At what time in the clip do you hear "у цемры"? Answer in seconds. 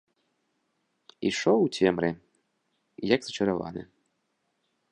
1.65-2.09